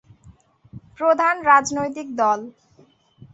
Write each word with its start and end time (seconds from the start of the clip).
প্রধান 0.99 1.35
রাজনৈতিক 1.43 2.07
দল। 2.15 2.39